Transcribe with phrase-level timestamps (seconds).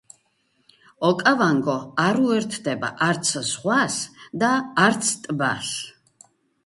[1.09, 3.99] ოკავანგო არ უერთდება არც ზღვას
[4.45, 4.51] და
[4.87, 5.71] არც ტბას.